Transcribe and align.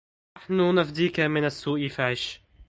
نحن 0.37 0.75
نفديك 0.75 1.19
من 1.19 1.45
السوء 1.45 1.87
فعش 1.87 2.41